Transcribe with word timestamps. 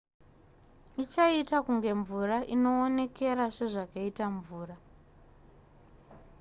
ichaita 1.03 1.57
kunge 1.65 1.91
mvura 1.99 2.37
inoonekera 2.53 3.45
sezvakaita 3.57 4.25
mvura 4.37 4.75